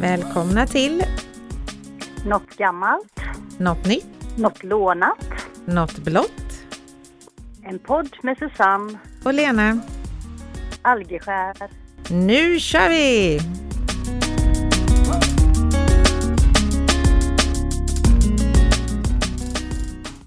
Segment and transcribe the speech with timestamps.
[0.00, 1.02] Välkomna till
[2.26, 3.20] Något gammalt,
[3.58, 5.26] Något nytt, något lånat.
[5.64, 6.64] Något blått
[7.64, 9.80] En podd med Susanne och Lena.
[10.82, 11.56] Algeskär.
[12.10, 13.38] Nu kör vi!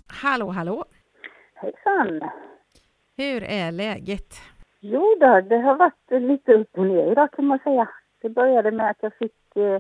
[0.07, 0.85] Hallå, hallå!
[1.55, 2.29] Hejsan!
[3.17, 4.35] Hur är läget?
[4.81, 7.89] Jo då, det har varit lite upp och ner idag kan man säga.
[8.23, 9.79] Det började med att jag fick eh,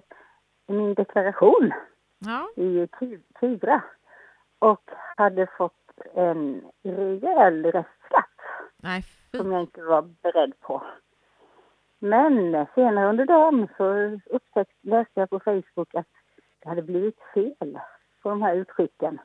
[0.67, 1.73] min deklaration
[2.19, 2.87] Ja, i
[3.39, 3.81] Tibra
[4.59, 8.29] och hade fått en rejäl restskatt
[8.77, 9.03] nej
[9.37, 10.83] som jag inte var beredd på.
[11.99, 13.93] Men senare under dagen så
[14.35, 16.07] upptäckte, läste jag på Facebook att
[16.63, 17.79] det hade blivit fel
[18.23, 19.19] på de här utskicken.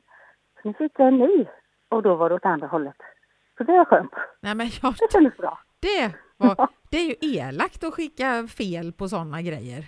[0.61, 1.45] Så nu fick jag en ny
[1.89, 2.95] och då var det åt andra hållet.
[3.57, 4.13] Så det var skönt.
[4.41, 5.59] Nej men jag, Det kändes bra.
[5.79, 9.85] det, var, det är ju elakt att skicka fel på sådana grejer.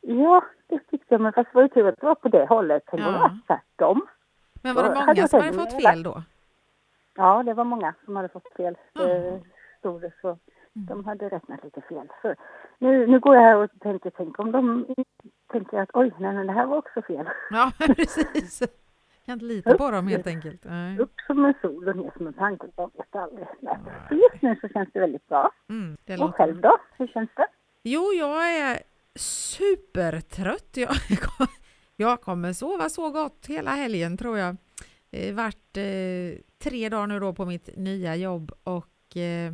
[0.00, 1.20] Ja, det tyckte jag.
[1.20, 2.82] Men fast det var ju tur att det var på det hållet.
[2.92, 3.10] Det Ja.
[3.10, 4.06] var tvärtom.
[4.62, 6.22] Men var det hade många jag som hade fått fel då?
[7.14, 8.76] Ja, det var många som hade fått fel.
[8.94, 9.40] Det
[9.78, 10.38] stod det så.
[10.72, 12.08] De hade räknat lite fel.
[12.22, 12.34] Så
[12.78, 14.86] nu, nu går jag här och tänker, tänk om de
[15.52, 17.28] tänker att oj, nej, men det här var också fel.
[17.50, 18.62] Ja, precis.
[19.26, 20.64] Kan inte lita på dem helt enkelt.
[20.64, 20.98] Nej.
[20.98, 22.72] Upp som en sol och ner som en pannkaka.
[22.76, 23.46] Jag vet aldrig.
[24.08, 25.52] Så just nu så känns det väldigt bra.
[25.68, 26.78] Mm, det Och själv då?
[26.96, 27.46] Hur känns det?
[27.82, 28.78] Jo, jag är
[29.14, 30.76] supertrött.
[30.76, 30.90] Jag,
[31.96, 34.56] jag kommer sova så gott hela helgen tror jag.
[35.10, 39.52] Det har varit eh, tre dagar nu då på mitt nya jobb och eh,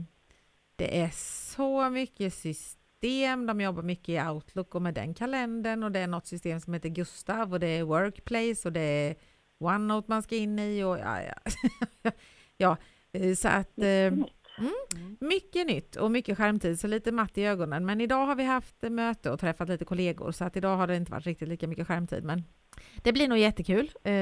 [0.76, 1.10] det är
[1.54, 3.46] så mycket system.
[3.46, 6.74] De jobbar mycket i Outlook och med den kalendern och det är något system som
[6.74, 9.14] heter Gustav och det är Workplace och det är
[9.58, 11.52] OneNote man ska in i och ja, ja.
[12.56, 12.76] ja
[13.12, 14.12] eh, så att eh,
[15.20, 17.86] mycket nytt och mycket skärmtid, så lite matt i ögonen.
[17.86, 20.96] Men idag har vi haft möte och träffat lite kollegor, så att idag har det
[20.96, 22.24] inte varit riktigt lika mycket skärmtid.
[22.24, 22.44] Men
[23.02, 23.90] det blir nog jättekul.
[24.04, 24.12] Eh,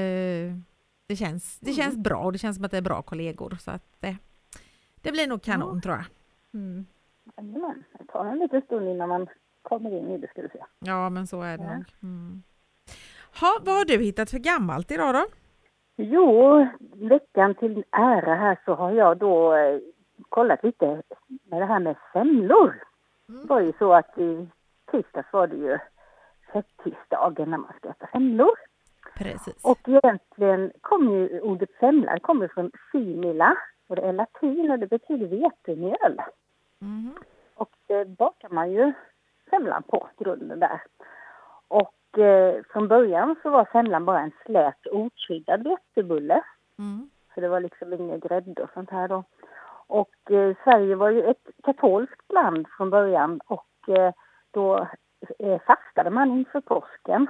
[1.09, 3.57] Det känns, det känns bra och det känns som att det är bra kollegor.
[3.59, 4.17] Så att det,
[5.01, 6.05] det blir nog kanon tror jag.
[6.53, 6.85] Mm.
[7.37, 9.27] Jajamän, det tar en liten stund innan man
[9.61, 10.63] kommer in i det ska du se.
[10.79, 11.73] Ja, men så är det Ja.
[11.75, 11.85] nog.
[12.03, 12.43] Mm.
[13.41, 15.25] Ha, vad har du hittat för gammalt idag då?
[15.95, 19.79] Jo, veckan till ära här så har jag då eh,
[20.29, 21.01] kollat lite
[21.43, 22.83] med det här med semlor.
[23.29, 23.41] Mm.
[23.41, 24.47] Det var ju så att i
[24.91, 25.77] tisdags var det ju
[26.53, 28.55] fettisdagen när man ska äta semlor.
[29.17, 29.65] Precis.
[29.65, 34.87] Och egentligen kommer ju ordet semla kommer från simila och det är latin och det
[34.87, 36.21] betyder vetemjöl.
[36.79, 37.17] Mhm.
[37.55, 38.93] Och det bakar man ju
[39.49, 40.81] semlan på, grunden där.
[41.67, 46.43] Och eh, från början så var semlan bara en slät okryddad vetebulle.
[46.79, 47.09] Mm.
[47.33, 49.23] Så det var liksom ingen grädde och sånt här då.
[49.87, 54.13] Och eh, Sverige var ju ett katolskt land från början och eh,
[54.51, 54.87] då
[55.39, 57.27] eh, fastade man inför påsken.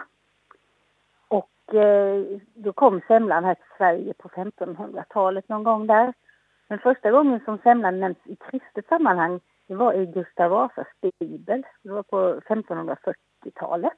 [1.27, 6.13] Och eh, då kom semlan här till Sverige på 1500-talet någon gång där.
[6.67, 10.87] Men första gången som semlan nämns i kristet sammanhang det var i Gustav Vasas
[11.19, 11.63] bibel.
[11.83, 13.93] Det var på 1540 80-talet.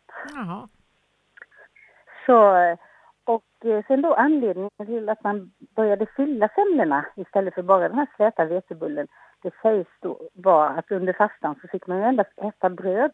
[2.26, 2.38] Så,
[3.24, 7.98] och eh, sen då anledningen till att man började fylla semlorna istället för bara den
[7.98, 9.08] här släta vetebullen,
[9.42, 13.12] det sägs då var att under fastan så fick man ju endast äta bröd.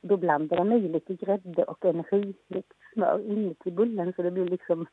[0.00, 4.86] Då blandade man i lite grädde och energirikt smör inuti bullen så det blir liksom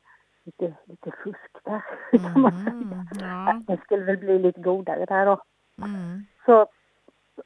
[0.44, 3.28] lite, lite fusk där, mm, kan man mm, säga.
[3.28, 3.62] Ja.
[3.68, 5.42] Den skulle väl bli lite godare där då.
[5.84, 6.26] Mm.
[6.46, 6.68] Så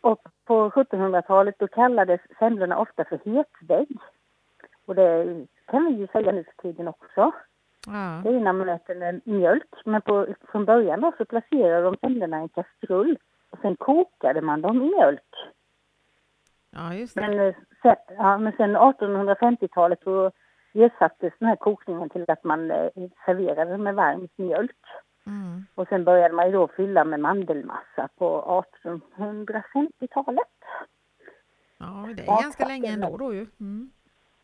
[0.01, 3.97] och på 1700-talet då kallades semlorna ofta för hetvägg.
[4.85, 7.31] Och det kan vi ju säga nu för tiden också.
[7.87, 8.21] Ja.
[8.23, 9.75] Det är när man äter med mjölk.
[9.85, 13.17] Men på, från början då så placerade de semlorna i en kastrull.
[13.49, 15.33] Och sen kokade man dem i mjölk.
[16.71, 17.21] ja, just det.
[17.21, 20.31] Men eh, sen, ja, men sen 1850-talet så
[20.73, 22.89] ersattes den här kokningen till att man eh,
[23.25, 24.85] serverade med varm mjölk.
[25.25, 25.65] Mm.
[25.75, 28.63] Och sen började man ju då fylla med mandelmassa på
[29.15, 30.47] 1850-talet.
[31.77, 33.45] Ja, det är ganska länge ändå då ju.
[33.59, 33.91] Mm.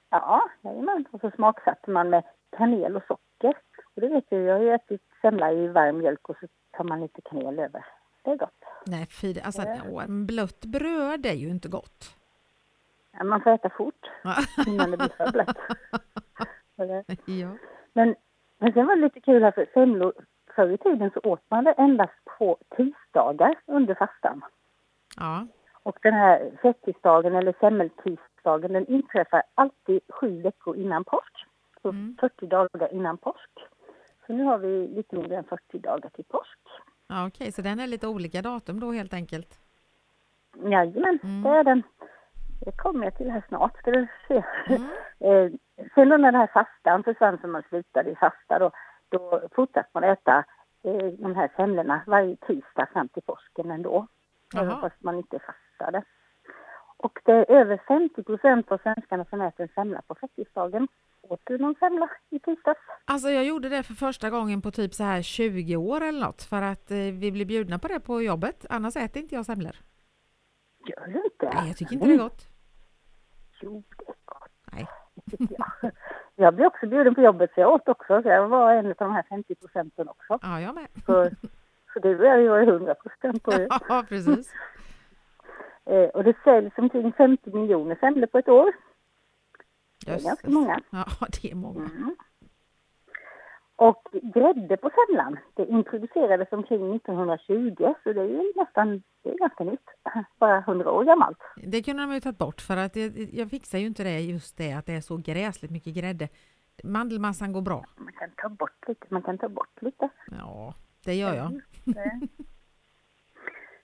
[0.10, 1.06] Ja, jajamän.
[1.12, 2.24] Och så smaksatte man med
[2.58, 3.54] kanel och socker.
[3.96, 6.84] Och det vet jag, jag har ju ätit semla i varm mjölk och så tar
[6.84, 7.86] man lite kanel över.
[8.24, 8.64] Det är gott.
[8.86, 10.06] Nej, fy, alltså, Ja.
[10.08, 12.16] blött bröd är ju inte gott.
[13.12, 14.10] Ja, man får äta fort
[14.68, 15.58] innan det blir för blött.
[17.26, 17.50] Ja.
[17.94, 18.16] Men,
[18.58, 20.14] men sen var det lite kul här för semlor.
[20.60, 24.42] Förr i tiden så åt man det endast på tisdagar under fastan.
[25.18, 25.48] ja.
[25.84, 31.46] Och den här fettisdagen eller semmeltisdagen den inträffar alltid sju veckor innan påsk.
[31.82, 32.18] Så Mm.
[32.20, 33.50] 40 dagar innan påsk.
[34.28, 36.60] Så nu har vi lite mindre än 40 dagar till påsk.
[37.08, 39.60] ja Okej, så den är lite olika datum då helt enkelt.
[40.64, 41.44] Jajamän, Mm.
[41.44, 41.84] det är den.
[42.66, 44.44] Det kommer jag till här snart, ska du se.
[44.68, 44.84] Mm.
[45.22, 45.52] Eh,
[45.96, 48.72] sen då när den här fastan försvann, som man slutade i fasta, då,
[49.10, 50.46] då fortsatte man äta
[50.84, 54.08] eh, de här semlorna varje tisdag fram till påsken ändå.
[54.56, 56.04] Även fast man inte fastade.
[56.98, 60.88] Och det är över 50 procent av svenskarna som äter en semla på fettisdagen.
[61.22, 62.80] Åt du någon semla i tisdags?
[63.06, 66.44] Alltså jag gjorde det för första gången på typ så här 20 år eller något
[66.44, 68.66] för att eh, vi blev bjudna på det på jobbet.
[68.70, 69.76] Annars äter inte jag semlor.
[70.86, 71.52] Gör du inte?
[71.54, 72.48] Nej, jag tycker inte det är gott.
[73.62, 74.52] Jo, det är gott.
[74.72, 74.88] Nej.
[76.44, 76.48] jag.
[76.48, 78.22] Jag blev också bjuden på jobbet så jag åt också.
[78.22, 80.40] Så jag var en av de här 50 procenten också.
[80.42, 80.88] Ja, jag med.
[81.06, 81.30] Så,
[81.94, 83.68] så du är ju 100 procent på det.
[83.90, 84.54] Ja, precis.
[85.86, 88.72] Eh, och det säljs omkring 50 miljoner semlor på ett år.
[90.06, 90.50] Det är ganska Jösses.
[90.54, 90.80] många.
[90.90, 91.06] Ja,
[91.42, 91.86] det är många.
[91.86, 92.16] Mm.
[93.80, 99.38] Och grädde på semlan, det introducerades omkring 1920 så det är ju nästan, det är
[99.38, 99.90] ganska nytt.
[100.40, 101.38] Bara 100 år gammalt.
[101.56, 104.58] Det kunde de ju tagit bort för att jag, jag fixar ju inte det just
[104.58, 106.28] det att det är så gräsligt mycket grädde.
[106.84, 107.86] Mandelmassan går bra.
[107.98, 110.10] Man kan ta bort lite, man kan ta bort lite.
[110.32, 110.74] Ja,
[111.06, 111.62] det gör jag.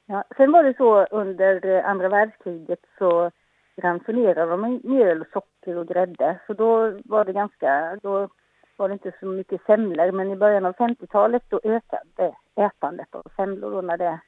[0.06, 3.32] Ja, sen var det så under eh, andra världskriget så
[3.78, 6.40] ransonerade de mjöl, socker och grädde.
[6.48, 8.30] Så då var det ganska, då
[8.78, 10.12] var det inte så mycket semlor.
[10.12, 14.20] Men i början av 50-talet då ökade ätandet av semlor då när det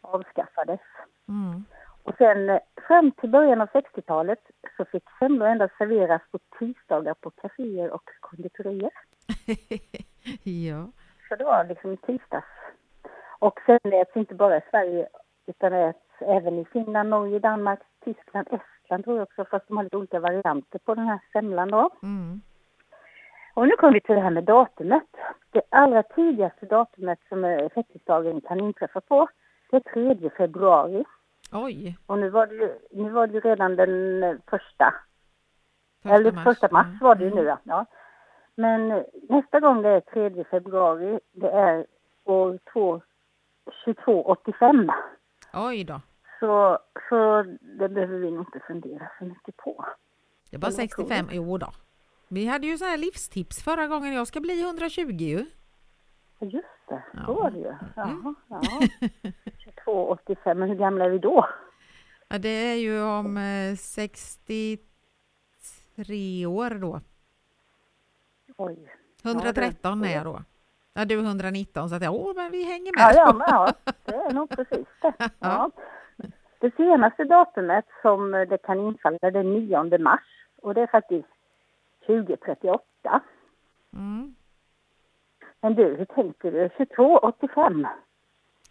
[0.00, 0.80] avskaffades.
[1.28, 1.64] Mm.
[2.02, 2.58] Och sen eh,
[2.88, 4.38] fram till början av 60-talet
[4.76, 8.90] så fick semlor endast serveras på tisdagar på kaféer och konditorier.
[10.68, 10.86] ja.
[11.28, 12.46] Så det var liksom tisdags.
[13.38, 15.08] Och sen äts inte bara i Sverige
[15.46, 19.84] utan äts även i Finland, Norge, Danmark, Tyskland, Estland tror jag också fast de har
[19.84, 21.90] lite olika varianter på den här semlan då.
[22.02, 22.40] Mm.
[23.54, 25.02] Och nu kommer vi till det här med datumet.
[25.50, 29.28] Det allra tidigaste datumet som eh, fettisdagen kan inträffa på
[29.70, 31.04] det är 3 februari.
[31.52, 34.94] Oj, Och nu var det ju, nu var det ju redan den eh, första
[36.02, 36.98] första Eller första mars Mm.
[37.00, 37.58] var det ju nu ja.
[37.62, 37.86] ja.
[38.54, 41.86] Men eh, nästa gång det är 3 februari, det är
[42.24, 43.00] år två-
[43.84, 44.90] 2285.
[45.54, 46.00] Oj då.
[46.40, 46.78] Så,
[47.08, 49.84] så det behöver vi nog inte fundera så mycket på.
[50.50, 51.26] Det är bara Eller vad tror 65.
[51.32, 51.66] Jo då.
[52.28, 54.12] Vi hade ju så här livstips förra gången.
[54.14, 55.46] Jag ska bli 120 ju.
[56.38, 57.20] Ja, Just det, Ja.
[57.26, 57.74] så var det ju.
[57.96, 58.34] Jaha, Mm.
[58.48, 58.60] ja.
[59.84, 61.46] 2285, men hur gamla är vi då?
[62.28, 67.00] Ja, det är ju om eh, 63 år då.
[68.56, 68.88] Oj.
[69.24, 70.42] 113 är jag då.
[70.94, 73.14] Ja, du är 119 så att jag, åh, men vi hänger Ja, med.
[73.16, 73.72] ja, men, ja,
[74.04, 75.12] det är nog precis det.
[75.38, 75.70] Ja.
[76.60, 81.28] Det senaste datumet som det kan infalla det är 9 mars och det är faktiskt
[82.06, 83.20] 2038.
[83.94, 84.34] Mm.
[85.62, 86.68] Men du, hur tänkte du?
[86.68, 87.86] 2285?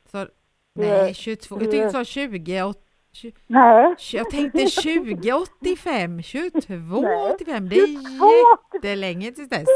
[0.05, 0.25] Så,
[0.73, 1.55] nej, 22.
[1.55, 2.63] Jag tyckte du sa 20.
[2.63, 2.75] och-
[3.13, 3.95] tju- Nej.
[4.13, 7.69] Jag tänkte 2085, 2285.
[7.69, 8.29] Det är 2285.
[8.73, 9.67] jättelänge tills dess.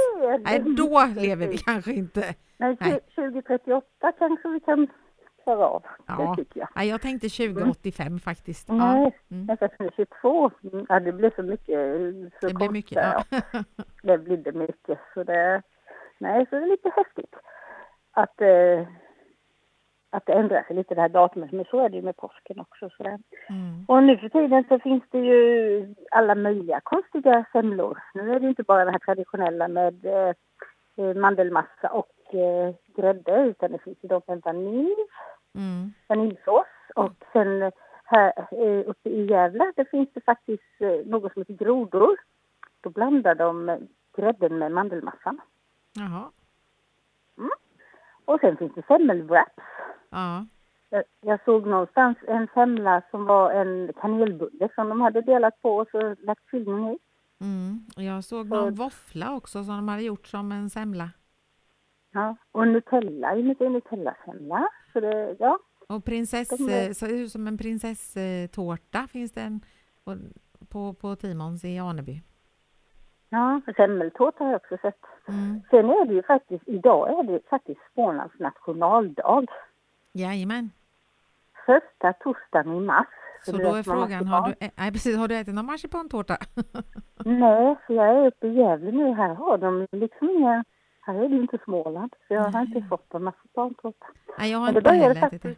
[0.42, 2.36] Nej, då lever vi kanske inte.
[2.58, 2.78] Nej.
[3.16, 4.88] 2038 kanske vi kan
[5.48, 5.84] klara av.
[6.08, 6.14] Ja.
[6.36, 6.70] Det tycker jag.
[6.76, 8.70] Nej, jag tänkte 2085 faktiskt.
[8.70, 8.76] Ja.
[8.76, 9.58] Nej, Mm.
[9.62, 11.78] att nu 22, mm, ja, det blir så mycket.
[12.42, 12.98] Så Det blir mycket.
[12.98, 13.24] ja.
[13.32, 13.64] Ja.
[14.04, 15.00] Det blir det mycket.
[15.14, 15.62] Så det,
[16.20, 17.36] nej, så det är lite häftigt
[18.12, 18.88] att, eh,
[20.10, 21.52] att det ändrar sig lite det här datumet.
[21.52, 22.90] Men så är det ju med påsken också.
[22.98, 23.04] Så.
[23.04, 23.86] Mm.
[23.88, 27.98] Och nu för tiden så finns det ju alla möjliga konstiga semlor.
[28.14, 30.34] Nu är det inte bara det här traditionella med eh,
[30.98, 34.96] eh, mandelmassa och eh, grädde utan det finns ju de med vanilj,
[35.58, 35.94] Mm.
[36.08, 37.72] vaniljsås och sen
[38.04, 42.18] här eh, uppe i Gävle det finns det faktiskt eh, något som heter grodor.
[42.82, 43.78] Då blandar de
[44.16, 45.42] grädden med mandelmassan.
[45.94, 46.32] Jaha.
[48.26, 49.64] Och sen finns det semmelwraps.
[50.10, 50.46] Ja.
[50.90, 55.78] Jag, jag såg någonstans en semla som var en kanelbulle som de hade delat på
[55.78, 56.98] och så lagt fyllning i.
[57.42, 57.80] Mm.
[57.96, 61.10] Jag såg Så- någon våffla också som de hade gjort som en semla.
[62.18, 64.68] Ja, och Nutella, ju mycket Nutella-semla.
[64.94, 69.42] Så det, ja, Och prinsess, De är- eh, ser ut som en prinsesstårta finns det
[69.42, 69.62] en
[70.70, 72.22] på, på, Timons i Aneby.
[73.30, 75.02] ja semmeltårta har jag också sett.
[75.28, 75.62] Mm.
[75.70, 79.46] Sen är det ju faktiskt, idag är det faktiskt Smålands nationaldag.
[80.14, 80.70] Jajamän.
[81.66, 83.08] Första torsdagen i mars.
[83.46, 86.38] Så du då är frågan, har ha- du, nej, precis, har du ätit någon marsipantårta?
[87.26, 89.14] Nej, för jag är uppe i Gävle nu.
[89.14, 90.64] Här har de liksom inga...
[91.08, 94.06] Här är det ju inte Småland, så jag har inte fått en marsipantårta.
[94.38, 95.56] nej, jag har inte heller ätit det.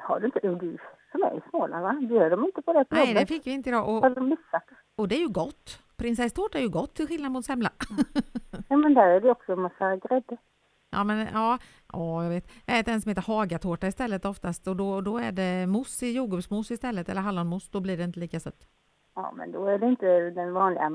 [0.00, 0.40] Har du inte?
[0.42, 0.78] Jo, du
[1.12, 2.06] som är i Småland, va?
[2.08, 3.82] Bjöd de inte på det på Nej, det fick vi inte idag.
[3.84, 4.64] Har Och, de missat?
[4.96, 5.82] och det är ju gott.
[5.96, 7.70] Prinsesstårta är ju gott till skillnad mot semla.
[8.68, 10.36] Ja, men där är det också en massa grädde.
[10.90, 11.58] Ja, men ja,
[11.92, 12.44] ja, jag vet.
[12.66, 16.74] Jag äter en som heter hagatårta istället oftast och då, då är det mousse, jordgubbsmousse
[16.74, 17.68] istället eller hallonmousse.
[17.72, 18.68] Då blir det inte lika sött.
[19.14, 20.90] Ja, men då är det inte den vanliga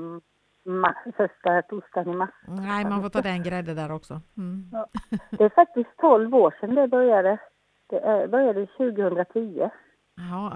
[1.16, 2.30] första torsdagen i mars.
[2.48, 4.20] Nej, man får ta den grädde där också.
[4.36, 4.70] Mm.
[4.72, 4.88] Ja.
[5.30, 7.38] Det är faktiskt 12 år sedan det började.
[7.86, 9.70] Det började 2010.
[10.16, 10.52] Ja,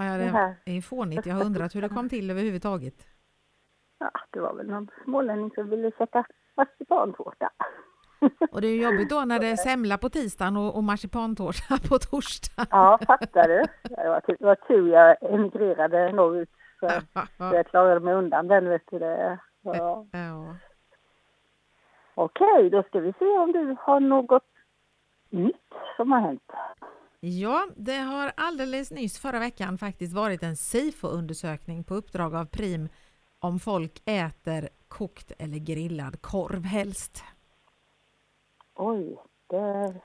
[0.65, 1.27] Det är fånigt.
[1.27, 2.95] Jag har undrat hur det kom till överhuvudtaget.
[3.99, 6.25] Ja, det var väl någon smålänning som ville sätta
[6.57, 7.51] marsipantårta.
[8.51, 11.99] Och det är jobbigt då när det är semla på tisdagen och, och marsipantårta på
[11.99, 12.67] torsdagen.
[12.71, 13.63] Ja, fattar du?
[13.83, 16.91] Det var, tur, det var tur jag emigrerade norrut så
[17.39, 18.69] jag klarade mig undan den.
[18.69, 19.39] Vet du, det.
[19.75, 20.07] Ja.
[20.13, 20.57] Ja.
[22.15, 24.45] Okej, då ska vi se om du har något
[25.31, 26.53] nytt som har hänt.
[27.21, 32.89] Ja, det har alldeles nyss förra veckan faktiskt varit en SIFO-undersökning på uppdrag av Prim
[33.39, 37.25] om folk äter kokt eller grillad korv helst.
[38.75, 40.01] Oj, det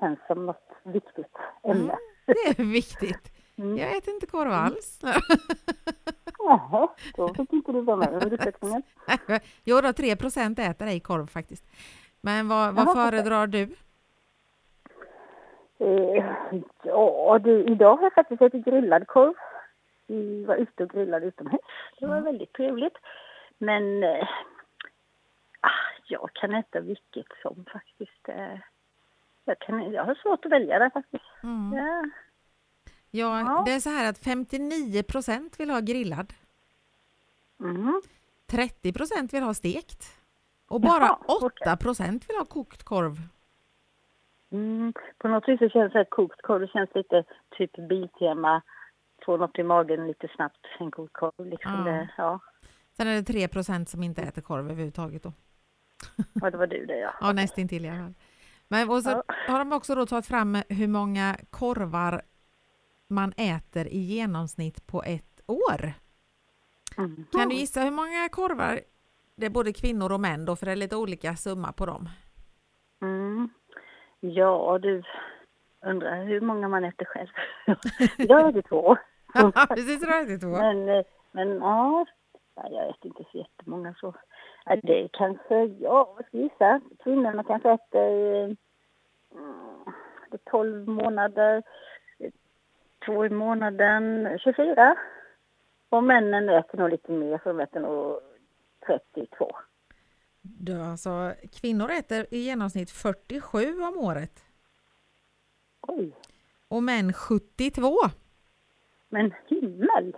[0.00, 1.96] känns som något viktigt ämne.
[2.26, 3.33] Det är viktigt.
[3.58, 3.76] Mm.
[3.78, 5.00] Jag äter inte korv alls.
[6.38, 8.82] Jaha, då fick inte du vara med undersökningen.
[9.64, 11.64] Jo då, 3 äter ej korv faktiskt.
[12.20, 12.94] Men vad, vad Jaha.
[12.94, 13.62] föredrar du?
[15.78, 16.24] Eh,
[16.82, 19.34] ja, du, idag har jag faktiskt ätit grillad korv.
[20.06, 21.60] Vi var ute och grillade utomhus.
[22.00, 22.24] Det var Mm.
[22.24, 22.96] väldigt trevligt.
[23.58, 24.28] Men eh,
[25.60, 25.70] ah,
[26.08, 28.28] jag kan äta vilket som faktiskt.
[28.28, 28.58] Eh,
[29.44, 31.24] jag, kan, jag har svårt att välja där faktiskt.
[31.42, 31.72] Mm.
[31.78, 32.04] Ja.
[33.18, 33.62] Ja, Ja.
[33.66, 36.32] det är så här att 59% vill ha grillad,
[37.58, 38.02] Mhm.
[38.46, 40.16] 30% vill ha stekt
[40.68, 43.16] och bara Jaha, 8% vill ha kokt korv.
[44.52, 44.92] Mm.
[45.18, 47.24] På något vis så känns det här kokt korv, det känns lite
[47.58, 48.62] typ Biltema.
[49.26, 51.46] Få något i magen lite snabbt, en kokt korv.
[51.46, 51.92] Liksom Ja.
[51.92, 52.40] det, ja.
[52.96, 55.32] Sen är det 3% som inte äter korv överhuvudtaget då.
[56.32, 57.14] ja, det var du det ja.
[57.20, 58.14] Ja, nästintill i alla fall.
[58.68, 59.22] Men och så Ja.
[59.48, 62.22] har de också då tagit fram hur många korvar
[63.14, 65.92] man äter i genomsnitt på ett år.
[66.96, 67.26] Mhm.
[67.32, 68.80] Kan du gissa hur många korvar
[69.36, 72.08] det är både kvinnor och män då, för det är lite olika summa på dem.
[73.02, 73.48] Mm.
[74.20, 75.02] Ja, du
[75.86, 77.28] undrar hur många man äter själv.
[78.18, 78.96] jag äter två.
[79.68, 80.48] Precis, det är två.
[80.48, 82.06] Men, men ja,
[82.54, 84.14] jag äter inte så jättemånga så.
[84.64, 86.80] Ja, Det kanske, ja, vad ska jag gissa?
[87.04, 88.44] Kvinnorna kanske äter
[89.34, 89.84] mm,
[90.30, 91.62] det är 12 månader,
[93.06, 94.96] två i månaden, 24.
[95.88, 98.18] Och männen äter nog lite mer, för de äter nog
[98.86, 99.50] 32.
[100.42, 104.44] Du, alltså, kvinnor äter i genomsnitt 47 om året
[105.80, 106.16] Oj,
[106.68, 107.94] och män 72.
[109.08, 110.16] men himmel!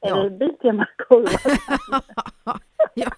[0.00, 0.22] Är Ja.
[0.22, 1.32] det Biltema-korvar?
[2.94, 3.10] ja.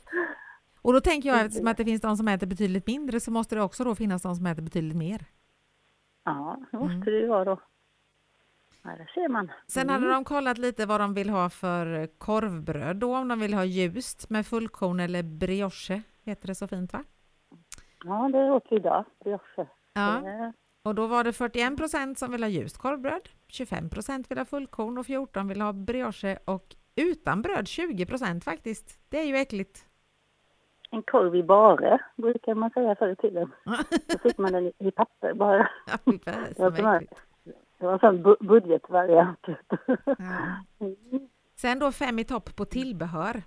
[0.82, 3.54] Och då tänker jag eftersom att det finns de som äter betydligt mindre så måste
[3.54, 5.24] det också då finnas de som äter betydligt mer.
[6.24, 7.04] Ja, det måste Mm.
[7.04, 7.60] det ju vara då.
[8.84, 9.50] Ja, det ser man.
[9.66, 13.54] Sen hade de kollat lite vad de vill ha för korvbröd då, om de vill
[13.54, 17.04] ha ljust med fullkorn eller brioche, heter det så fint va?
[18.04, 19.04] Ja, det åt vi idag.
[19.24, 19.66] Brioche.
[19.92, 20.22] Ja,
[20.82, 24.44] och då var det 41 procent som vill ha ljust korvbröd, 25 procent vill ha
[24.44, 28.98] fullkorn och 14 vill ha brioche och utan bröd 20 procent faktiskt.
[29.08, 29.86] Det är ju äckligt.
[30.90, 33.52] En korv i bare, brukar man säga förr i tiden.
[34.12, 35.70] Då fick man den i, papper bara.
[35.86, 37.20] Ja, det var, så äckligt.
[37.84, 39.46] Det var en budgetvariant.
[40.18, 40.64] Ja.
[41.56, 43.42] Sen då fem i topp på tillbehör.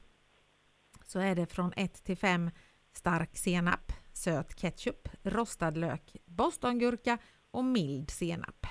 [1.04, 2.50] Så är det från 1 till 5
[2.92, 7.18] stark senap, söt ketchup, rostad lök, bostongurka
[7.52, 8.66] och mild senap.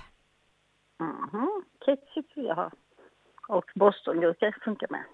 [0.98, 1.64] Mhm.
[1.84, 2.70] Ketchup vill jag ha.
[3.48, 5.04] Och bostongurka funkar med.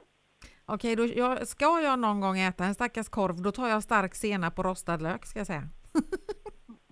[0.67, 4.15] Okej, då jag, ska jag någon gång äta en stackars korv, då tar jag stark
[4.15, 5.63] senap och rostad lök ska jag säga.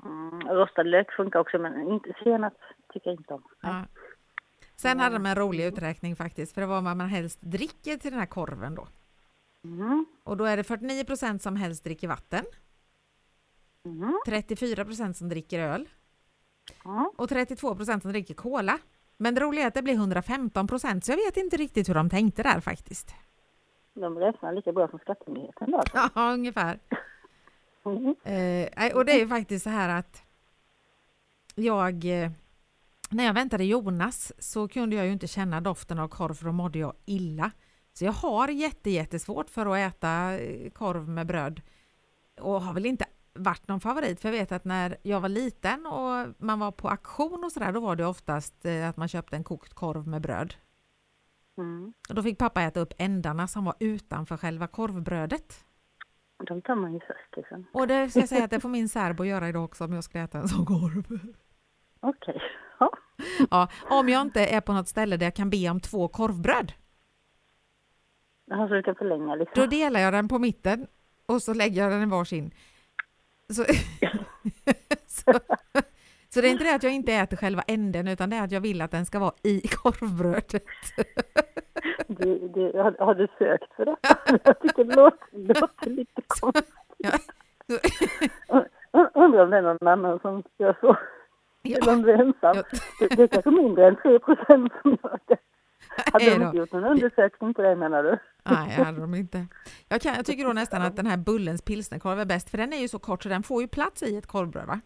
[0.05, 0.49] Mm.
[0.49, 2.55] Rostad lök funkar också, men inte senap
[2.93, 3.43] tycker jag inte om.
[3.61, 3.85] Ja.
[4.77, 8.11] Sen hade de en rolig uträkning faktiskt, för det var vad man helst dricker till
[8.11, 8.89] den här korven då.
[9.65, 10.07] Mm.
[10.25, 12.45] Och då är det 49 procent som helst dricker vatten,
[13.85, 14.21] Mm.
[14.27, 15.89] 34 procent som dricker öl
[16.85, 17.13] Ja.
[17.17, 18.79] och 32 procent som dricker cola.
[19.17, 21.95] Men det roliga är att det blir 115 procent, så jag vet inte riktigt hur
[21.95, 23.15] de tänkte där faktiskt.
[23.95, 25.83] De räknar lika bra som Skattemyndigheten då.
[26.15, 26.79] Ja, ungefär.
[27.85, 28.15] Mm.
[28.25, 30.23] Eh, och det är ju faktiskt så här att
[31.55, 32.31] jag, eh,
[33.11, 36.53] när jag väntade Jonas så kunde jag ju inte känna doften av korv för då
[36.53, 37.51] mådde jag illa.
[37.93, 41.63] Så jag har jätte, jättesvårt för att äta eh, korv med bröd
[42.41, 45.87] och har väl inte varit någon favorit för jag vet att när jag var liten
[45.87, 49.37] och man var på auktion och sådär då var det oftast eh, att man köpte
[49.37, 50.55] en kokt korv med bröd.
[51.59, 51.93] Mm.
[52.09, 55.65] Och då fick pappa äta upp ändarna som var utanför själva korvbrödet.
[56.47, 57.67] De tar man ju först liksom.
[57.73, 60.05] Och det ska jag säga att det får min särbo göra idag också om jag
[60.05, 61.05] ska äta en sån korv.
[62.01, 62.43] Okej.
[62.43, 62.70] Ja.
[63.51, 66.73] Ja, om jag inte är på något ställe där jag kan be om två korvbröd.
[68.45, 69.63] Ja, så du kan förlänga liksom.
[69.63, 70.87] Då delar jag den på mitten
[71.27, 72.51] och så lägger jag den i varsin.
[73.49, 73.65] Så,
[75.07, 75.33] så,
[76.29, 78.53] så det är inte det att jag inte äter själva änden utan det är att
[78.53, 80.63] jag vill att den ska vara i korvbrödet.
[82.07, 83.97] Det, det, har, har du sökt för det?
[84.45, 86.75] Jag tycker det låter, låter lite konstigt.
[86.99, 87.11] Ja.
[89.15, 90.97] Undrar om det är någon annan som gör så.
[91.63, 91.77] Ja.
[91.83, 92.57] Eller om du är ensam.
[92.57, 92.63] Ja.
[93.01, 95.37] Det, det är kanske mindre än 3 procent som gör det.
[96.13, 98.19] Hade Är de inte gjort någon undersökning på det menar du?
[98.45, 99.47] Nej, det hade de inte.
[99.89, 102.73] Jag, kan, jag tycker då nästan att den här Bullens pilsnerkorv är bäst för den
[102.73, 104.81] är ju så kort så den får ju plats i ett korvbröd va?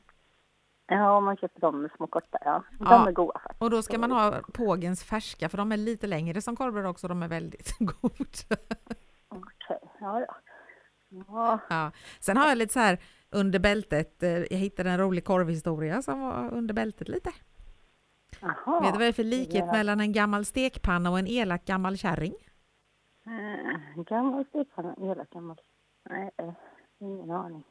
[0.87, 2.63] Ja, om man köper de små korta, ja.
[2.79, 3.09] De Ja.
[3.09, 3.63] är goda faktiskt.
[3.63, 7.09] Och då ska man ha pågens färska för de är lite längre som korvbröd också,
[7.09, 8.57] de är väldigt goda.
[9.29, 10.37] Okej, ja, ja.
[11.29, 11.91] Ja, Ja.
[12.21, 12.99] Sen har jag lite så här
[13.35, 17.31] under bältet, eh, jag hittade en rolig korvhistoria som var under bältet lite.
[18.41, 18.81] jaha.
[18.81, 19.73] Vet du vad det är för likhet Ja.
[19.73, 22.35] mellan en gammal stekpanna och en elak gammal kärring?
[23.27, 25.61] Eh, Gammal stekpanna, elak gammal.
[26.11, 26.53] Nej, eh,
[26.99, 27.63] ingen aning.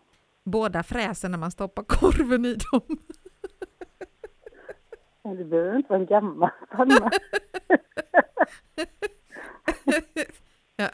[0.44, 2.82] Båda fräser när man stoppar korven i dem.
[5.38, 7.12] Det behöver inte vara en gammal panna.
[10.76, 10.90] ja.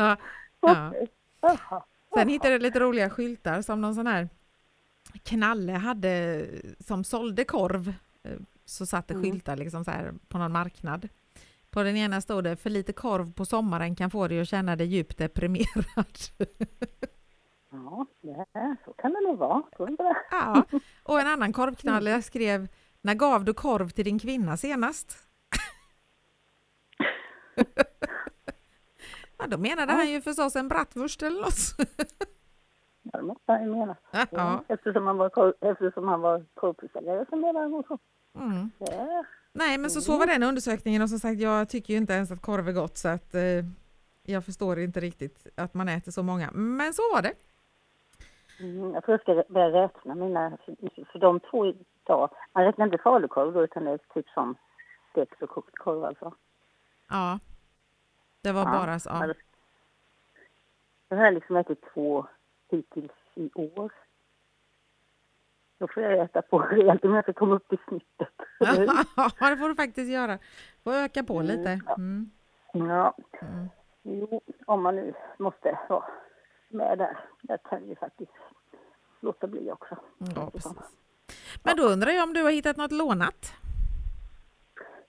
[0.00, 0.16] ja.
[0.60, 1.08] Okej.
[2.14, 4.28] Sen hittade jag lite roliga skyltar som någon sån här
[5.22, 6.46] knalle hade
[6.80, 7.94] som sålde korv.
[8.22, 8.32] Eh,
[8.64, 9.22] Så satt det Mm.
[9.30, 11.08] skyltar liksom så här på någon marknad.
[11.70, 14.76] På den ena stod det för lite korv på sommaren kan få dig att känna
[14.76, 16.18] dig djupt deprimerad.
[17.74, 19.62] Ja, det så kan det nog vara.
[20.30, 20.64] Ja.
[21.02, 22.68] Och en annan korvknalle skrev
[23.00, 25.16] När gav du korv till din kvinna senast?
[29.42, 31.88] ja, då menade han ju förstås en bratwurst eller något.
[33.12, 33.96] Ja, det måste han ju mena.
[34.10, 34.26] ja.
[34.30, 34.64] Ja.
[34.68, 37.98] Eftersom han var, eftersom han var korvförsäljare så menar han så.
[38.38, 38.70] Mm.
[38.80, 42.12] Är- Nej, men så, så var den undersökningen och som sagt, jag tycker ju inte
[42.12, 43.64] ens att korv är gott så att eh,
[44.22, 46.50] jag förstår inte riktigt att man äter så många.
[46.52, 47.32] Men så var det.
[48.60, 52.84] Mm, jag tror jag ska börja räkna mina, för, för de två idag, man räknar
[52.86, 54.54] inte falukorv då utan det är typ som
[55.10, 56.34] stekt och kokt korv alltså.
[57.08, 57.38] Ja.
[58.42, 59.08] Det var Ja, bara så.
[59.10, 59.26] Ja.
[59.26, 59.34] det-
[61.08, 62.26] Jag har liksom ätit två
[62.68, 63.92] hittills i år.
[65.78, 68.28] Då får jag äta på rejält om jag ska komma upp i snittet.
[69.40, 70.38] Ja, det får du faktiskt göra.
[70.84, 71.80] Får öka på lite.
[71.96, 72.30] Mm.
[72.72, 73.68] Ja, Mm.
[74.02, 76.04] jo, om man nu måste vara
[76.68, 77.18] med där.
[77.42, 78.32] Jag kan ju faktiskt
[79.20, 79.96] låta bli också.
[80.36, 80.72] Ja, precis.
[81.62, 83.52] Men då undrar jag om du har hittat något lånat?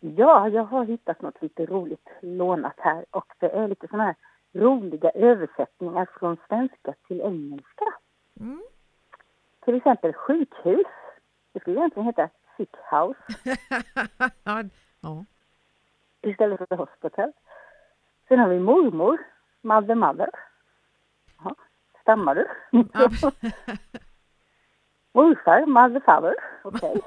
[0.06, 4.16] Ja, jag har hittat något lite roligt lånat här och det är lite sådana här
[4.54, 7.86] roliga översättningar från svenska till engelska.
[8.40, 8.64] Mm.
[9.66, 10.88] Till exempel sjukhus.
[11.54, 13.20] Det skulle egentligen heta sick house
[15.02, 15.26] ja.
[16.22, 17.32] istället för hospital.
[18.28, 19.18] Sen har vi mormor,
[19.62, 20.30] mother mother.
[21.44, 21.56] Ja,
[22.02, 22.48] stammar du?
[25.12, 26.36] Morfar, mother father.
[26.64, 27.02] Okej.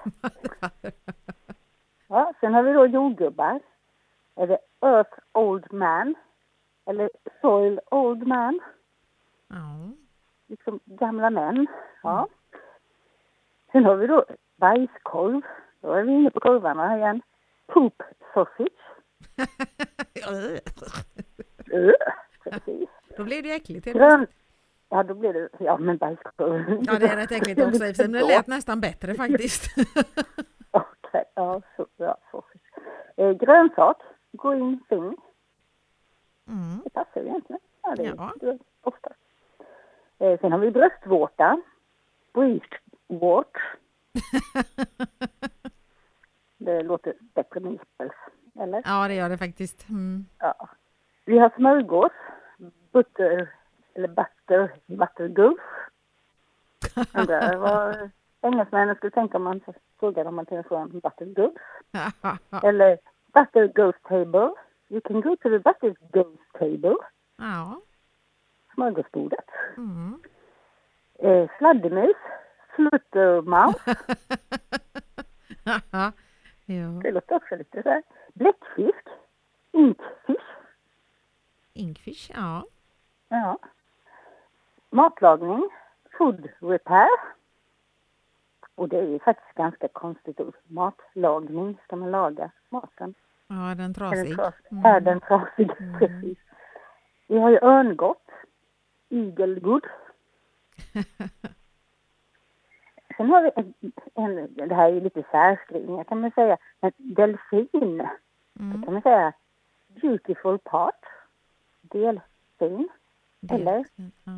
[2.09, 3.61] Ja, sen har vi då jordgubbar.
[4.37, 6.15] Är det earth old man?
[6.87, 8.61] Eller soil old man?
[9.49, 9.91] ja.
[10.49, 11.67] Liksom gamla män.
[12.03, 12.29] Ja.
[13.73, 14.25] Sen har vi då
[14.57, 15.41] bajskorv.
[15.81, 17.23] Då är vi inne på korvarna igen.
[17.67, 18.03] Poop
[18.35, 18.69] sausage.
[22.45, 22.89] Precis.
[23.17, 23.87] Då blev det äckligt.
[23.87, 24.27] helt Grön...
[24.89, 25.49] Ja, då blir det...
[25.59, 26.83] Ja, men bajskorv.
[26.87, 29.77] Ja, det är rätt äckligt också i men det lät nästan bättre faktiskt.
[30.71, 32.17] Okej, ja, så bra.
[32.31, 32.61] sausage.
[33.17, 33.97] Eh, grönsak.
[34.33, 35.17] Green thing.
[36.49, 36.81] Mm.
[36.85, 37.61] Det passar ju egentligen.
[37.83, 38.33] Ja, det Ja.
[38.41, 39.11] det ofta.
[40.19, 41.63] Eh, sen har vi bröstvårta.
[42.33, 43.57] Breastwort.
[46.59, 48.13] Det låter bättre med nipples,
[48.61, 48.83] eller?
[48.85, 49.89] Ja, det gör det faktiskt.
[49.89, 50.27] Mm.
[50.39, 50.69] Ja.
[51.25, 52.13] Vi har smörgås.
[52.93, 53.55] Butter,
[53.95, 55.59] eller butter, buttergoof.
[57.15, 59.61] Undrar vad engelsmännen skulle tänka om man
[60.01, 61.55] frågade om man kunde få en buttergoof.
[62.63, 62.99] Eller
[63.35, 64.51] butter ghost table.
[64.89, 66.97] You can go to the butter ghost table.
[67.37, 67.81] ja.
[68.75, 69.45] Smörgåsbordet.
[69.77, 70.23] Mm.
[71.19, 72.17] Eh, fladdermus.
[72.77, 73.77] Fluttermaus.
[75.65, 76.13] ja.
[77.03, 78.03] Det låter också lite så här.
[78.35, 79.09] Bläckfisk.
[79.73, 80.41] Inkfisk.
[81.73, 82.65] Inkfish, ja.
[83.29, 83.59] Ja.
[84.91, 85.71] Matlagning.
[86.19, 87.09] Food repair.
[88.77, 90.55] Och det är ju faktiskt ganska konstigt ord.
[90.67, 91.79] Matlagning.
[91.85, 93.15] Ska man laga maten?
[93.49, 94.37] Ja, den Är den, trasig.
[94.37, 94.85] tras Mm.
[94.85, 95.71] är den trasig?
[95.79, 95.99] Mm.
[95.99, 96.39] Precis.
[97.27, 98.23] Vi har ju örngott.
[99.09, 99.87] Igelgood.
[103.17, 103.75] Sen har vi en,
[104.15, 108.09] en det här är ju lite särskrivningar kan man säga, men delfin,
[108.61, 108.83] Mm.
[108.85, 109.33] kan man säga
[109.89, 111.05] beautiful part,
[111.83, 112.89] delfin,
[113.51, 113.85] Eller?
[113.97, 114.33] Ja.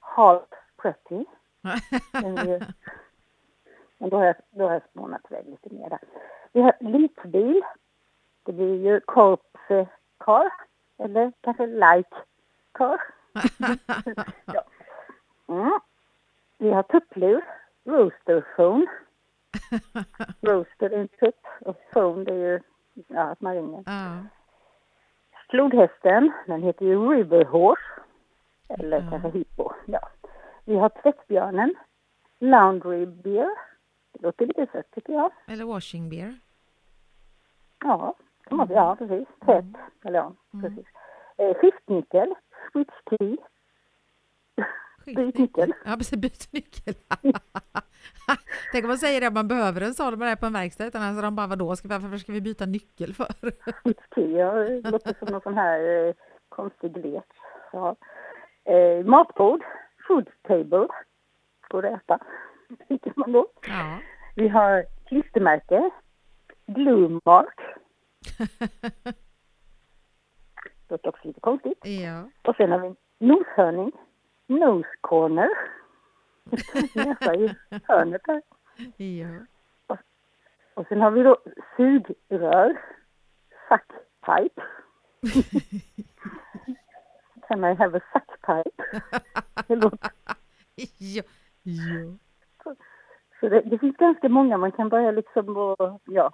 [0.00, 0.42] half
[0.76, 1.24] pretty.
[3.98, 5.98] Men då har, jag, då har jag spånat iväg lite mer där.
[6.52, 7.62] Vi har litbil.
[8.42, 9.86] Det blir ju corpse
[10.18, 10.52] car.
[10.98, 12.16] Eller kanske like
[12.72, 13.00] car.
[14.44, 14.62] ja.
[15.48, 15.80] mm.
[16.58, 17.44] Vi har tupplur.
[17.84, 18.86] Rooster phone.
[20.40, 22.60] Rooster är en tupp och phone det är ju
[23.08, 23.82] ja, att man ringer.
[23.86, 24.16] Ja.
[25.50, 27.82] Flodhästen, den heter ju River Horse.
[28.68, 29.10] Eller Ja.
[29.10, 29.72] kanske hippo.
[29.86, 30.08] Ja.
[30.64, 31.74] Vi har tvättbjörnen.
[32.38, 33.50] Laundry beer.
[34.18, 35.30] Det låter lite sött tycker jag.
[35.46, 36.38] Eller washing beer.
[37.78, 38.14] Ja,
[38.50, 39.28] man, ja precis.
[39.44, 39.64] Tvätt.
[40.04, 40.86] Eller ja, precis.
[41.36, 42.34] Eh, skiftnyckel.
[42.72, 43.36] Switch key.
[45.14, 45.72] Byt nyckel.
[45.84, 46.18] Ja, precis.
[46.18, 46.94] Byt nyckel.
[48.72, 50.86] Tänk om man säger det, att man behöver en sån man är på en verkstad.
[50.86, 53.26] Utan alltså de bara, vadå, ska vi, varför ska vi byta nyckel för?
[53.82, 54.32] Switch key.
[54.32, 56.14] Ja, det låter som någon sån här eh,
[56.48, 57.24] konstig lek.
[57.72, 57.96] Ja.
[58.64, 59.64] Eh, matbord.
[60.08, 60.88] Food table.
[61.68, 62.18] Går att äta.
[62.88, 63.46] Tycker man då.
[63.68, 63.98] Ja.
[64.34, 65.90] Vi har klistermärke.
[66.66, 67.60] Glue mark.
[70.88, 71.78] Låter också lite konstigt.
[71.82, 72.30] ja.
[72.42, 73.92] Och sen har vi noshörning.
[74.46, 75.48] Nose corner.
[76.94, 78.42] Näsa i hörnet här.
[78.96, 79.28] Ja.
[80.74, 81.36] Och sen har vi då
[81.76, 82.80] sugrör.
[83.68, 84.62] Suckpipe.
[87.48, 89.02] Can I have a suckpipe?
[90.98, 91.22] Ja.
[91.62, 92.02] Ja.
[93.46, 96.32] Så det, det finns ganska många man kan börja liksom och, ja.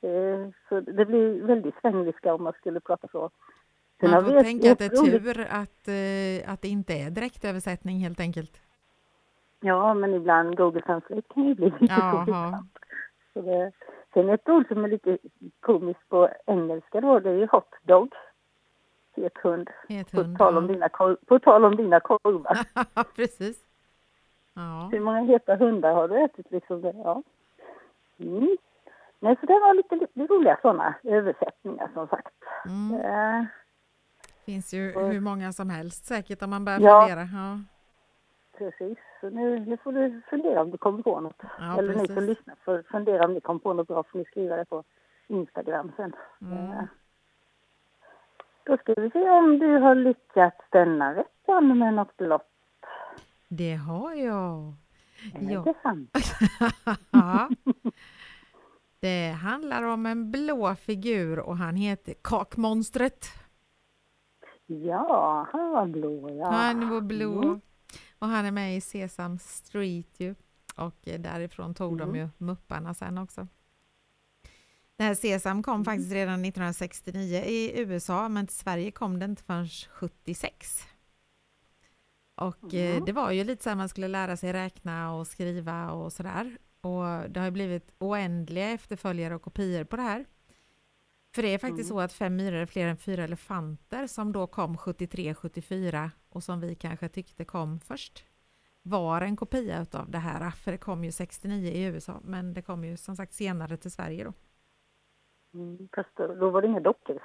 [0.00, 3.30] Eh, så det blir väldigt svengelska om man skulle prata så.
[4.00, 7.10] Sen Man får ett- tänka att det är tur att, eh, att det inte är
[7.10, 8.60] direktöversättning helt enkelt.
[9.60, 11.94] Ja, men ibland Google Translate kan ju bli lite
[13.34, 13.72] det,
[14.14, 15.18] sen ett ord som är lite
[15.60, 18.14] komiskt på engelska då, det är ju hot dog.
[19.16, 19.70] Het hund.
[19.88, 20.72] Het På tal om ja.
[20.72, 20.88] dina,
[21.26, 22.58] på tal om dina korvar.
[23.16, 23.65] Precis.
[24.56, 24.88] Ja.
[24.92, 26.80] Hur många heta hundar har du ätit liksom?
[26.82, 26.92] Det?
[27.04, 27.22] Ja.
[28.18, 28.56] Mm.
[29.18, 32.34] Nej, så det var lite, lite roliga sådana översättningar som sagt.
[32.66, 33.00] Mm.
[33.00, 33.44] Eh,
[34.46, 37.00] finns ju hur många som helst säkert om man börjar Ja.
[37.06, 37.20] fundera.
[37.32, 37.58] Ja.
[38.58, 38.98] precis.
[39.20, 41.42] Så nu, nu får du fundera om du kommer på något.
[41.58, 42.14] Ja, Eller ni precis.
[42.16, 44.84] som lyssnar får fundera om ni kommer på något bra får ni skriva det på
[45.26, 46.12] Instagram sen.
[46.40, 46.72] Mm.
[46.72, 46.84] Eh,
[48.64, 52.48] Då ska vi se om du har lyckats denna veckan med något blått.
[53.48, 54.74] Det har jag.
[55.40, 55.62] Ja.
[55.62, 56.10] det sant?
[57.10, 57.50] Ja.
[59.00, 63.26] Det handlar om en blå figur och han heter Kakmonstret.
[64.66, 66.50] Ja, han var blå ja.
[66.50, 67.42] Han var blå.
[67.42, 67.60] Mm.
[68.18, 70.34] Och han är med i Sesam Street ju.
[70.76, 72.16] Och eh, därifrån tog de Mm.
[72.16, 73.46] ju Mupparna sen också.
[74.96, 79.42] Det här Sesam kom faktiskt redan 1969 i USA men till Sverige kom den inte
[79.42, 80.82] förrän 76.
[82.36, 83.04] Och eh, Mm.
[83.04, 86.58] det var ju lite så här man skulle lära sig räkna och skriva och sådär.
[86.80, 90.24] Och det har ju blivit oändliga efterföljare och kopior på det här.
[91.34, 94.46] För det är faktiskt så att fem myror är fler än fyra elefanter som då
[94.46, 98.24] kom 73-74 och som vi kanske tyckte kom först
[98.82, 102.62] var en kopia utav det här, för det kom ju 69 i USA, men det
[102.62, 104.32] kom ju som sagt senare till Sverige då.
[105.54, 107.18] Mm, fast då var det inga dockor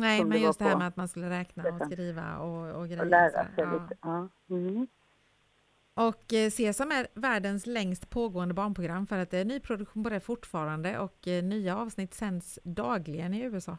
[0.00, 3.02] Nej, men just det här med att man skulle räkna och skriva och, och grejer.
[3.02, 3.72] så lära sig ja.
[3.72, 3.96] lite.
[4.02, 4.28] Ja.
[4.50, 4.86] Mm.
[5.94, 10.20] Och eh, Sesam är världens längst pågående barnprogram för att det är nyproduktion på det
[10.20, 13.78] fortfarande och eh, nya avsnitt sänds dagligen i USA.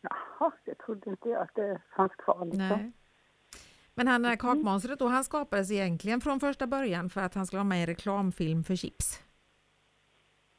[0.00, 2.44] Jaha, det trodde inte jag att det fanns kvar.
[2.44, 2.68] Liksom.
[2.68, 2.92] Nej.
[3.94, 7.46] Men han, det här kakmonstret då, han skapades egentligen från första början för att han
[7.46, 9.22] skulle vara med i reklamfilm för chips.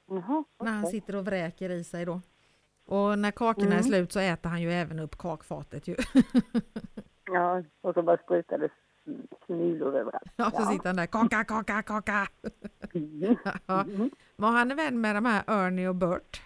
[0.08, 2.22] Jaha, När han sitter och vräker i sig då.
[2.86, 3.84] Och när kakorna är Mm.
[3.84, 5.96] slut så äter han ju även upp kakfatet ju.
[7.26, 8.72] Ja, och så bara sprutades
[9.46, 10.32] smulor överallt.
[10.36, 12.28] Ja, så sitter han där, kaka, kaka, kaka.
[12.94, 13.36] Mm.
[13.66, 13.82] Ja.
[13.82, 14.10] Mm.
[14.36, 16.42] Men han är vän med de här Ernie och Bert.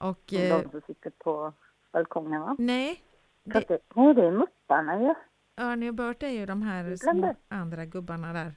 [0.00, 1.52] Och eh, De som sitter på
[1.92, 2.56] balkongen va?
[2.58, 3.02] nej,
[3.44, 5.14] det, det, nej, det är mupparna ju.
[5.56, 8.54] Ernie och Bert är ju de här små andra gubbarna där.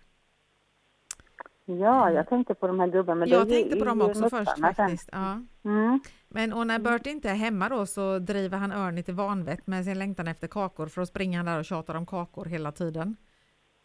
[1.65, 3.19] Ja, jag tänkte på de här gubbarna.
[3.19, 5.09] Men Jag ju- tänkte på dem också först faktiskt.
[5.11, 5.41] Ja.
[5.63, 5.99] Mm.
[6.29, 9.85] Men och när Bert inte är hemma då så driver han Ernie till vanvett med
[9.85, 13.15] sin längtan efter kakor för att springa där och tjatar om kakor hela tiden.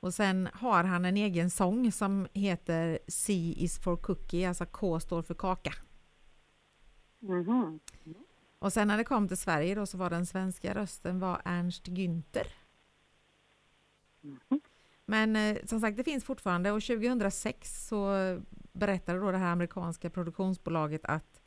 [0.01, 5.01] Och sen har han en egen sång som heter C is for cookie, alltså K
[5.01, 5.73] står för kaka.
[7.21, 7.81] Mhm.
[8.59, 11.87] Och sen när det kom till Sverige då så var den svenska rösten var Ernst
[11.89, 12.47] Günther.
[14.21, 14.61] Mhm.
[15.07, 18.11] Men eh, som sagt, det finns fortfarande och 2006 så
[18.73, 21.41] berättade då det här amerikanska produktionsbolaget att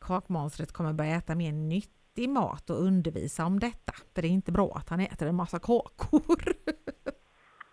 [0.00, 3.92] kakmonstret kommer börja äta mer nyttig mat och undervisa om detta.
[4.14, 6.42] För det är inte bra att han äter en massa kakor.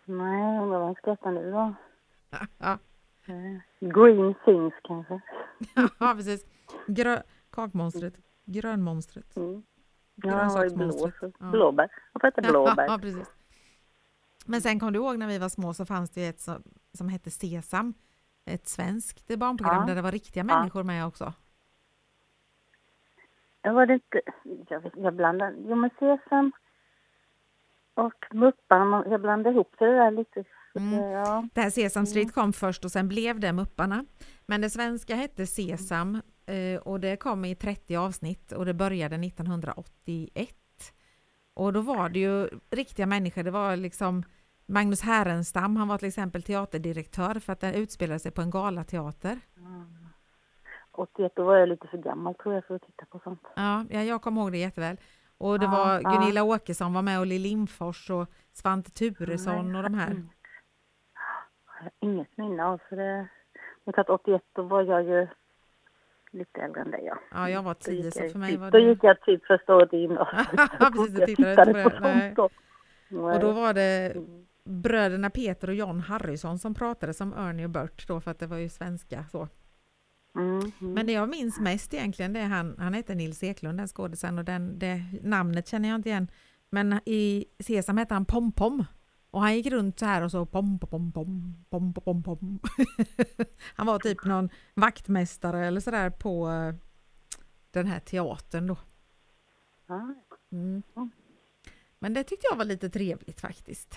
[0.05, 1.73] Nej, undrar vad han ska äta nu då?
[2.57, 2.77] ja.
[3.27, 5.21] Eh, Green things kanske?
[5.99, 6.45] ja, precis.
[6.87, 8.13] Grö kakmonstret.
[8.45, 9.37] Grönmonstret.
[9.37, 9.63] Mm.
[10.15, 11.13] Ja, blå, Grönsaksmonstret.
[11.19, 11.45] så Ja.
[11.51, 11.89] blåbär.
[12.13, 12.85] Han får äta blåbär.
[12.87, 13.33] Ja, precis.
[14.47, 17.09] Men sen kom du ihåg när vi var små så fanns det ett som, som
[17.09, 17.93] hette Sesam.
[18.45, 19.85] Ett svenskt barnprogram Ja.
[19.87, 20.57] där det var riktiga Ja.
[20.57, 21.33] människor med också.
[23.61, 24.21] Ja, var det inte...
[24.69, 25.55] Jag, vet, jag blandar...
[25.57, 26.51] Jo, men Sesam
[27.93, 30.43] och Mupparna, jag blandar ihop det där lite.
[30.75, 30.99] Mm.
[30.99, 31.47] ja.
[31.53, 34.05] Det här Sesam Street kom först och sen blev det Mupparna.
[34.45, 39.15] Men det svenska hette Sesam eh, och det kom i 30 avsnitt och det började
[39.15, 40.55] 1981.
[41.53, 43.43] Och då var det ju riktiga människor.
[43.43, 44.23] Det var liksom
[44.67, 49.39] Magnus Härenstam, han var till exempel teaterdirektör för att den utspelade sig på en galateater.
[50.91, 53.41] 81, då var jag lite för gammal tror jag för att titta på sånt.
[53.55, 54.97] Ja, ja, jag kommer ihåg det jätteväl.
[55.37, 56.09] Och det Ja, var ja.
[56.11, 60.11] Gunilla Åkesson var med och Lill Lindfors och Svante Turesson och de här.
[60.11, 60.29] Mm.
[61.65, 63.27] Jag har inget minne av för det.
[63.83, 65.27] Men att 81 då var jag ju
[66.31, 67.17] lite äldre än dig ja.
[67.31, 68.83] Ja, jag var Då tio gick så jag för mig typ, var Då det...
[68.83, 70.47] gick jag typ första året i gymnasiet.
[70.79, 71.99] Ja, precis, du tittade tittade på på det.
[72.15, 72.33] Nej.
[72.35, 72.49] då.
[73.21, 74.43] Och då var det Mm.
[74.67, 78.47] Bröderna Peter och John Harrison som pratade som Ernie och Bert då för att det
[78.47, 79.47] var ju svenska så.
[80.35, 80.93] Mm, mm.
[80.93, 84.37] Men det jag minns mest egentligen det är han, han heter Nils Eklund den skådisen
[84.37, 86.27] och den, det namnet känner jag inte igen.
[86.69, 88.85] Men i Sesam hette han Pom-Pom.
[89.31, 92.59] Och han gick runt så här och så pom pom pom pom pom pom pom.
[93.75, 96.75] Han var typ någon vaktmästare eller sådär på eh,
[97.71, 98.77] den här teatern då.
[99.89, 100.15] Mm.
[100.95, 101.11] Mm.
[101.99, 103.95] Men det tyckte jag var lite trevligt faktiskt.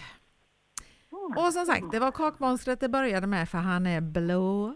[1.37, 1.47] Ja.
[1.47, 4.75] Och som sagt, det var kakmonstret det började med för han är blå.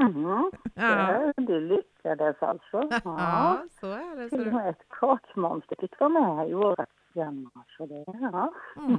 [0.00, 0.50] Mm.
[0.74, 2.88] Ja, Ja, du lyckades alltså.
[2.90, 3.00] Ja.
[3.04, 4.28] ja så är det.
[4.30, 6.78] Till och med ett kakmonster fick vara med i vårt
[7.12, 7.50] program.
[7.76, 8.52] Så det, ja.
[8.76, 8.94] Mm.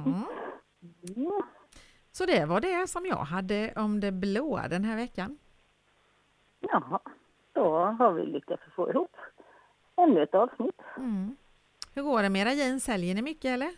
[1.16, 1.42] Mm.
[2.12, 5.38] Så det var det som jag hade om det blåa den här veckan.
[6.60, 7.00] ja,
[7.52, 9.16] då har vi lyckats få ihop
[9.96, 10.80] ännu ett avsnitt.
[10.96, 11.36] Mm.
[11.94, 12.84] Hur går det med era jeans?
[12.84, 13.70] Säljer ni mycket eller?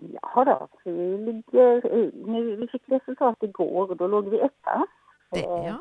[0.00, 1.90] Ja då, vi ligger
[2.26, 4.86] nu, vi fick resultat igår och då låg vi etta.
[5.30, 5.78] Det, Så, ja.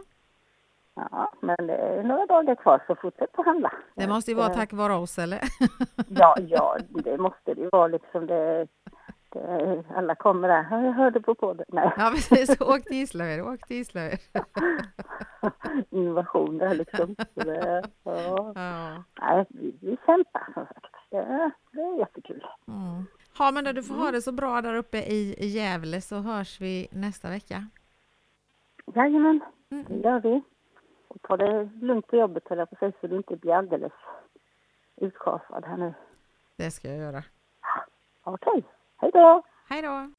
[1.11, 3.71] ja, men det är några dagar kvar så fortsätt att handla.
[3.95, 5.39] det måste ju vara Eh, tack vare oss eller?
[6.09, 8.67] Ja, ja, det måste det ju vara liksom det,
[9.29, 10.67] det alla kommer där.
[10.71, 11.65] "Ja, Jag hörde på podden.
[11.69, 14.19] Nej, Ja precis, åk till Gislaved, åk till Gislaved.
[15.89, 17.15] innovationer liksom.
[17.33, 18.51] Det, ja.
[18.55, 19.03] Ja.
[19.21, 20.95] Nej, vi, vi kämpar som sagt.
[21.09, 22.45] Det, det är jättekul.
[22.67, 23.05] Mm.
[23.41, 26.61] Ja men då, du får ha det så bra där uppe i Gävle så hörs
[26.61, 27.67] vi nästa vecka.
[28.95, 30.01] Jajamän, det Mm.
[30.01, 30.41] gör vi.
[31.07, 33.91] Och ta det lugnt på jobbet höll jag på så du inte blir alldeles
[34.97, 35.93] utkasad här nu.
[36.57, 37.23] Det ska jag göra.
[38.23, 38.63] Okej,
[38.97, 39.43] hej då!
[39.69, 40.11] Hej då!